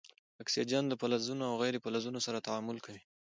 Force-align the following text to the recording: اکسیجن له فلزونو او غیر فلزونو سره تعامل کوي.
اکسیجن 0.43 0.83
له 0.87 0.95
فلزونو 1.01 1.43
او 1.49 1.55
غیر 1.61 1.75
فلزونو 1.83 2.19
سره 2.27 2.43
تعامل 2.47 2.77
کوي. 2.85 3.01